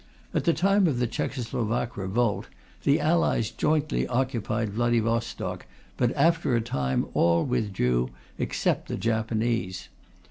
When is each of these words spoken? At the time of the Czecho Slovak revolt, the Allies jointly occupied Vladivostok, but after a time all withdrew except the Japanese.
At 0.33 0.45
the 0.45 0.53
time 0.53 0.87
of 0.87 0.97
the 0.97 1.05
Czecho 1.05 1.41
Slovak 1.43 1.95
revolt, 1.95 2.47
the 2.85 2.99
Allies 2.99 3.51
jointly 3.51 4.07
occupied 4.07 4.71
Vladivostok, 4.73 5.67
but 5.95 6.11
after 6.15 6.55
a 6.55 6.59
time 6.61 7.05
all 7.13 7.45
withdrew 7.45 8.09
except 8.39 8.87
the 8.87 8.97
Japanese. 8.97 9.89